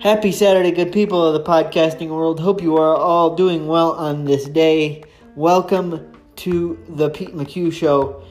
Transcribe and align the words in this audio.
Happy 0.00 0.30
Saturday, 0.30 0.72
good 0.72 0.92
people 0.92 1.24
of 1.24 1.32
the 1.32 1.42
podcasting 1.42 2.10
world. 2.10 2.38
Hope 2.38 2.60
you 2.60 2.76
are 2.76 2.94
all 2.94 3.34
doing 3.34 3.66
well 3.66 3.92
on 3.92 4.26
this 4.26 4.44
day. 4.44 5.04
Welcome 5.36 6.14
to 6.36 6.78
the 6.86 7.08
Pete 7.08 7.34
McHugh 7.34 7.72
Show. 7.72 8.22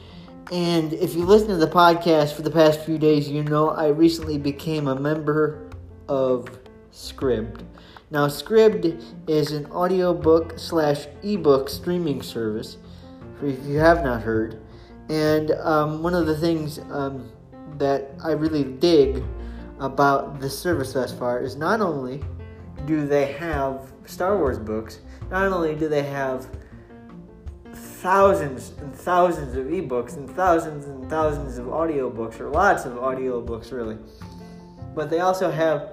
And 0.52 0.92
if 0.92 1.16
you 1.16 1.24
listen 1.24 1.48
to 1.48 1.56
the 1.56 1.66
podcast 1.66 2.34
for 2.34 2.42
the 2.42 2.52
past 2.52 2.84
few 2.84 2.98
days, 2.98 3.28
you 3.28 3.42
know 3.42 3.70
I 3.70 3.88
recently 3.88 4.38
became 4.38 4.86
a 4.86 4.94
member 4.94 5.68
of 6.08 6.48
Scribd. 6.92 7.64
Now, 8.12 8.28
Scribd 8.28 9.02
is 9.26 9.50
an 9.50 9.66
audiobook 9.72 10.56
slash 10.56 11.08
ebook 11.24 11.68
streaming 11.68 12.22
service, 12.22 12.76
if 13.42 13.66
you 13.66 13.78
have 13.78 14.04
not 14.04 14.22
heard. 14.22 14.60
And 15.08 15.52
um, 15.52 16.02
one 16.02 16.14
of 16.14 16.26
the 16.26 16.36
things 16.36 16.78
um, 16.90 17.30
that 17.78 18.10
I 18.22 18.32
really 18.32 18.64
dig 18.64 19.22
about 19.80 20.40
the 20.40 20.50
service 20.50 20.92
thus 20.92 21.12
far 21.12 21.40
is 21.40 21.56
not 21.56 21.80
only 21.80 22.22
do 22.86 23.06
they 23.06 23.32
have 23.32 23.92
Star 24.04 24.36
Wars 24.36 24.58
books, 24.58 25.00
not 25.30 25.46
only 25.46 25.74
do 25.74 25.88
they 25.88 26.02
have 26.02 26.48
thousands 27.72 28.72
and 28.78 28.94
thousands 28.94 29.56
of 29.56 29.66
ebooks 29.66 30.16
and 30.16 30.30
thousands 30.30 30.86
and 30.86 31.08
thousands 31.08 31.58
of 31.58 31.66
audiobooks, 31.66 32.40
or 32.40 32.48
lots 32.48 32.84
of 32.84 32.94
audiobooks 32.94 33.72
really, 33.72 33.96
but 34.94 35.10
they 35.10 35.20
also 35.20 35.50
have 35.50 35.90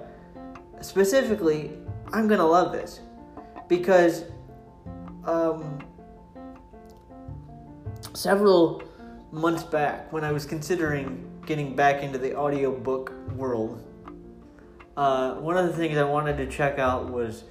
specifically, 0.80 1.72
I'm 2.12 2.28
to 2.28 2.46
love 2.46 2.72
this 2.72 3.00
because 3.68 4.24
um, 5.24 5.78
several 8.14 8.82
months 9.32 9.62
back 9.62 10.12
when 10.12 10.24
I 10.24 10.32
was 10.32 10.46
considering 10.46 11.30
getting 11.46 11.76
back 11.76 12.02
into 12.02 12.18
the 12.18 12.36
audiobook 12.36 13.12
world, 13.34 13.82
uh, 14.96 15.34
one 15.34 15.56
of 15.56 15.66
the 15.66 15.72
things 15.72 15.98
I 15.98 16.04
wanted 16.04 16.36
to 16.38 16.46
check 16.46 16.78
out 16.78 17.10
was 17.10 17.44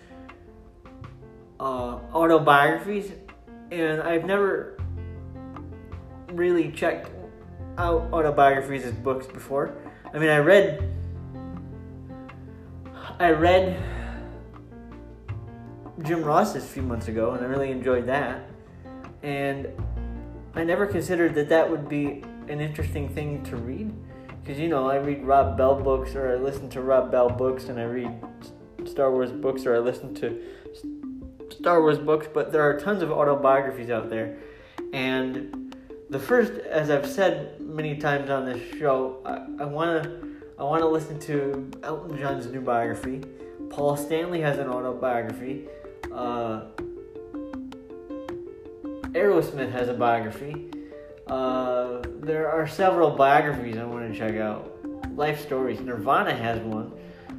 uh, 1.59 1.99
autobiographies, 2.13 3.11
and 3.71 4.01
I've 4.01 4.25
never 4.25 4.77
really 6.31 6.71
checked 6.71 7.11
out 7.77 8.11
autobiographies 8.11 8.83
as 8.83 8.93
books 8.93 9.27
before. 9.27 9.75
I 10.13 10.17
mean, 10.17 10.29
I 10.29 10.37
read, 10.37 10.91
I 13.19 13.31
read 13.31 13.81
Jim 16.03 16.23
Ross's 16.23 16.63
a 16.63 16.67
few 16.67 16.83
months 16.83 17.07
ago, 17.07 17.31
and 17.31 17.45
I 17.45 17.47
really 17.47 17.71
enjoyed 17.71 18.07
that. 18.07 18.49
And 19.23 19.67
I 20.55 20.63
never 20.63 20.87
considered 20.87 21.35
that 21.35 21.49
that 21.49 21.69
would 21.69 21.89
be 21.89 22.23
an 22.47 22.61
interesting 22.61 23.09
thing 23.09 23.43
to 23.43 23.57
read 23.57 23.93
because 24.41 24.59
you 24.59 24.69
know 24.69 24.89
I 24.89 24.97
read 24.97 25.23
Rob 25.23 25.57
Bell 25.57 25.75
books 25.81 26.15
or 26.15 26.31
I 26.31 26.35
listen 26.35 26.69
to 26.69 26.81
Rob 26.81 27.11
Bell 27.11 27.29
books 27.29 27.65
and 27.65 27.79
I 27.79 27.83
read 27.83 28.11
Star 28.85 29.11
Wars 29.11 29.31
books 29.31 29.65
or 29.65 29.75
I 29.75 29.79
listen 29.79 30.13
to 30.15 30.41
Star 31.51 31.81
Wars 31.81 31.97
books, 31.97 32.27
but 32.33 32.51
there 32.51 32.61
are 32.61 32.79
tons 32.79 33.01
of 33.01 33.11
autobiographies 33.11 33.89
out 33.89 34.09
there. 34.09 34.37
And 34.93 35.75
the 36.09 36.19
first, 36.19 36.53
as 36.53 36.89
I've 36.89 37.07
said 37.07 37.59
many 37.59 37.97
times 37.97 38.29
on 38.29 38.45
this 38.45 38.61
show, 38.77 39.21
I 39.59 39.65
want 39.65 40.03
to 40.03 40.35
I 40.57 40.63
want 40.63 40.83
to 40.83 40.87
listen 40.87 41.19
to 41.21 41.69
Elton 41.83 42.17
John's 42.17 42.45
new 42.47 42.61
biography. 42.61 43.21
Paul 43.69 43.97
Stanley 43.97 44.39
has 44.39 44.57
an 44.57 44.69
autobiography. 44.69 45.65
Uh, 46.13 46.61
Aerosmith 49.15 49.71
has 49.71 49.87
a 49.87 49.93
biography. 49.93 50.69
Uh, 51.25 52.01
there 52.19 52.51
are 52.51 52.67
several 52.67 53.11
biographies 53.11 53.77
I 53.77 53.85
want 53.85 54.11
to 54.11 54.17
check 54.17 54.35
out. 54.35 54.77
Life 55.15 55.41
stories. 55.41 55.79
Nirvana 55.79 56.35
has 56.35 56.59
one. 56.59 56.91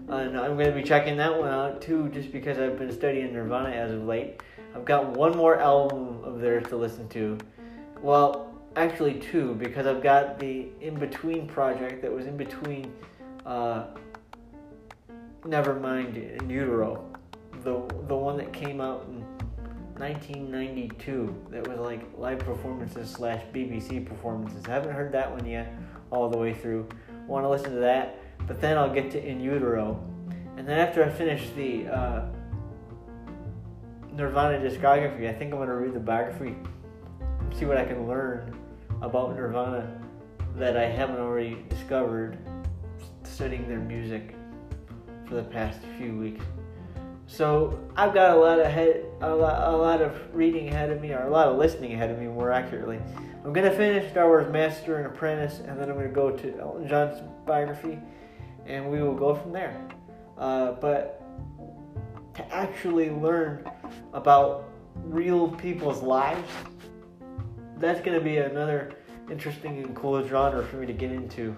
And 0.08 0.38
I'm 0.38 0.54
going 0.56 0.68
to 0.68 0.72
be 0.72 0.82
checking 0.82 1.18
that 1.18 1.38
one 1.38 1.50
out 1.50 1.82
too, 1.82 2.08
just 2.08 2.32
because 2.32 2.58
I've 2.58 2.78
been 2.78 2.90
studying 2.90 3.34
Nirvana 3.34 3.68
as 3.68 3.92
of 3.92 4.04
late. 4.04 4.40
I've 4.74 4.86
got 4.86 5.10
one 5.10 5.36
more 5.36 5.60
album 5.60 6.24
of 6.24 6.40
theirs 6.40 6.66
to 6.68 6.76
listen 6.76 7.10
to. 7.10 7.36
Well, 8.00 8.54
actually 8.76 9.14
two, 9.14 9.54
because 9.56 9.86
I've 9.86 10.02
got 10.02 10.38
the 10.38 10.68
in 10.80 10.94
between 10.94 11.46
project 11.46 12.00
that 12.00 12.10
was 12.10 12.26
in 12.26 12.38
between 12.38 12.90
uh, 13.44 13.88
Nevermind 15.42 16.40
in 16.40 16.48
Utero, 16.48 17.04
the 17.62 17.82
the 18.08 18.16
one 18.16 18.38
that 18.38 18.52
came 18.52 18.80
out 18.80 19.06
in 19.08 19.25
1992 19.98 21.46
that 21.50 21.66
was 21.66 21.78
like 21.78 22.02
live 22.18 22.38
performances 22.38 23.10
slash 23.10 23.42
BBC 23.52 24.04
performances. 24.04 24.64
Haven't 24.66 24.92
heard 24.92 25.12
that 25.12 25.30
one 25.30 25.46
yet 25.46 25.72
all 26.10 26.28
the 26.28 26.38
way 26.38 26.52
through. 26.52 26.88
Want 27.26 27.44
to 27.44 27.48
listen 27.48 27.72
to 27.72 27.80
that, 27.80 28.18
but 28.46 28.60
then 28.60 28.78
I'll 28.78 28.92
get 28.92 29.10
to 29.12 29.24
In 29.24 29.40
Utero, 29.40 30.02
and 30.56 30.66
then 30.68 30.78
after 30.78 31.04
I 31.04 31.08
finish 31.08 31.50
the 31.56 31.86
uh, 31.88 32.28
Nirvana 34.12 34.58
discography, 34.58 35.28
I 35.28 35.32
think 35.32 35.52
I'm 35.52 35.58
gonna 35.58 35.76
read 35.76 35.94
the 35.94 36.00
biography, 36.00 36.56
see 37.52 37.64
what 37.64 37.76
I 37.76 37.84
can 37.84 38.06
learn 38.06 38.56
about 39.02 39.34
Nirvana 39.34 40.00
that 40.56 40.76
I 40.76 40.84
haven't 40.84 41.18
already 41.18 41.64
discovered 41.68 42.38
studying 43.24 43.68
their 43.68 43.80
music 43.80 44.34
for 45.26 45.34
the 45.34 45.42
past 45.42 45.80
few 45.98 46.16
weeks. 46.16 46.44
So 47.26 47.78
I've 47.96 48.14
got 48.14 48.36
a 48.36 48.40
lot 48.40 48.60
of 48.60 48.66
a 48.66 49.34
lot, 49.34 49.74
a 49.74 49.76
lot 49.76 50.00
of 50.00 50.14
reading 50.32 50.68
ahead 50.68 50.90
of 50.90 51.00
me, 51.00 51.12
or 51.12 51.22
a 51.22 51.30
lot 51.30 51.48
of 51.48 51.58
listening 51.58 51.92
ahead 51.92 52.10
of 52.10 52.18
me, 52.18 52.26
more 52.26 52.52
accurately. 52.52 53.00
I'm 53.44 53.52
gonna 53.52 53.70
finish 53.70 54.10
Star 54.10 54.28
Wars 54.28 54.50
Master 54.52 54.98
and 54.98 55.06
Apprentice, 55.06 55.60
and 55.60 55.78
then 55.80 55.90
I'm 55.90 55.96
gonna 55.96 56.08
go 56.08 56.30
to 56.30 56.58
Elton 56.58 56.88
John's 56.88 57.20
biography, 57.44 57.98
and 58.66 58.90
we 58.90 59.02
will 59.02 59.14
go 59.14 59.34
from 59.34 59.52
there. 59.52 59.76
Uh, 60.38 60.72
but 60.72 61.22
to 62.34 62.54
actually 62.54 63.10
learn 63.10 63.68
about 64.12 64.68
real 65.04 65.48
people's 65.48 66.02
lives, 66.02 66.48
that's 67.78 68.00
gonna 68.00 68.20
be 68.20 68.38
another 68.38 68.92
interesting 69.30 69.78
and 69.78 69.96
cool 69.96 70.26
genre 70.26 70.64
for 70.64 70.76
me 70.76 70.86
to 70.86 70.92
get 70.92 71.10
into 71.10 71.56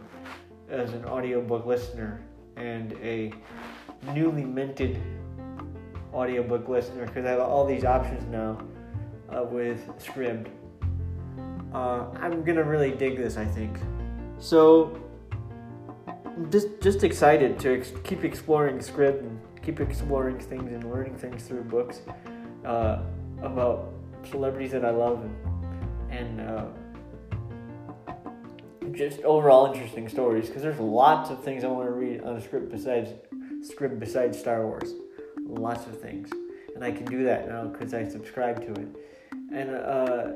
as 0.71 0.93
an 0.93 1.05
audiobook 1.05 1.67
listener 1.67 2.23
and 2.57 2.93
a 3.03 3.33
newly 4.15 4.45
minted 4.45 5.01
audiobook 6.13 6.69
listener 6.69 7.07
because 7.07 7.25
I 7.25 7.31
have 7.31 7.41
all 7.41 7.67
these 7.67 7.85
options 7.85 8.25
now 8.31 8.61
uh, 9.29 9.45
with 9.45 9.87
Scribd. 9.99 10.49
Uh, 11.73 12.07
I'm 12.21 12.43
gonna 12.45 12.65
really 12.65 12.93
dig 12.93 13.17
this, 13.17 13.37
I 13.37 13.45
think. 13.45 13.77
So, 14.39 14.99
just 16.51 16.69
just 16.81 17.05
excited 17.05 17.59
to 17.61 17.79
ex- 17.79 17.93
keep 18.05 18.25
exploring 18.25 18.79
Scribd 18.79 19.21
and 19.21 19.41
keep 19.63 19.81
exploring 19.81 20.39
things 20.39 20.73
and 20.73 20.91
learning 20.91 21.17
things 21.17 21.45
through 21.45 21.65
books 21.65 22.01
uh, 22.65 23.01
about 23.43 23.93
celebrities 24.31 24.73
that 24.73 24.85
I 24.85 24.91
love 24.91 25.23
and, 25.23 25.37
and 26.11 26.41
uh, 26.41 26.65
just 28.93 29.21
overall 29.21 29.73
interesting 29.73 30.09
stories 30.09 30.47
because 30.47 30.63
there's 30.63 30.79
lots 30.79 31.31
of 31.31 31.45
things 31.45 31.65
I 31.65 31.69
want 31.69 31.87
to 31.87 31.93
read 31.93 32.23
on 32.23 32.37
a 32.37 32.41
script 32.41 32.71
besides 32.71 33.11
Scribd 33.61 33.99
besides 33.99 34.39
Star 34.39 34.67
Wars 34.67 34.95
lots 35.49 35.87
of 35.87 36.01
things. 36.01 36.31
And 36.75 36.85
I 36.85 36.93
can 36.93 37.07
do 37.07 37.25
that 37.25 37.49
now 37.49 37.65
because 37.65 37.95
I 37.95 38.07
subscribe 38.07 38.61
to 38.63 38.81
it. 38.81 38.89
And 39.53 39.71
uh, 39.71 40.31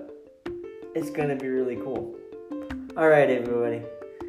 it's 0.94 1.10
going 1.10 1.28
to 1.28 1.36
be 1.36 1.48
really 1.48 1.76
cool. 1.76 2.16
All 2.96 3.08
right, 3.08 3.30
everybody. 3.30 3.82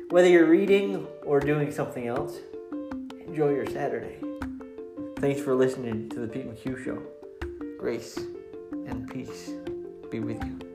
Whether 0.09 0.29
you're 0.29 0.45
reading 0.45 1.07
or 1.25 1.39
doing 1.39 1.71
something 1.71 2.07
else, 2.07 2.37
enjoy 3.25 3.53
your 3.55 3.65
Saturday. 3.65 4.17
Thanks 5.17 5.41
for 5.41 5.55
listening 5.55 6.09
to 6.09 6.19
the 6.19 6.27
Pete 6.27 6.47
McHugh 6.47 6.83
Show. 6.83 7.01
Grace 7.79 8.17
and 8.71 9.09
peace 9.09 9.51
be 10.11 10.19
with 10.19 10.43
you. 10.43 10.72